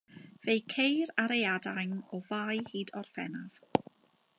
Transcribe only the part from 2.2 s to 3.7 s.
Fai hyd Orffennaf.